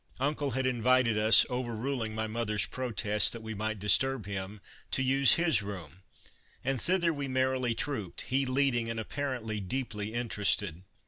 [0.19, 5.33] Uncle had invited us, overruling my mother's protest that we might disturb him, to use
[5.35, 6.01] his room,
[6.63, 10.81] and thither we merrily trooped, he leading and apparently deeply interested.